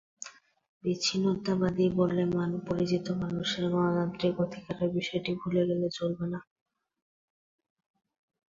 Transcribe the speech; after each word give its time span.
বিচ্ছিন্নতাবাদী 0.83 1.85
বলে 1.97 2.23
পরিচিত 2.67 3.05
মানুষের 3.21 3.65
গণতান্ত্রিক 3.73 4.35
অধিকারের 4.39 4.89
বিষয়টি 4.97 5.31
ভুলে 5.39 5.61
গেলে 5.69 5.87
চলবে 5.97 6.25
না। 6.33 6.39